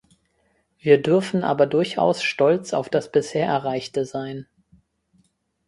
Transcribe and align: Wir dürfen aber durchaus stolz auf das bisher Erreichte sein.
Wir 0.79 0.99
dürfen 0.99 1.43
aber 1.43 1.67
durchaus 1.67 2.23
stolz 2.23 2.73
auf 2.73 2.89
das 2.89 3.11
bisher 3.11 3.45
Erreichte 3.45 4.03
sein. 4.03 4.47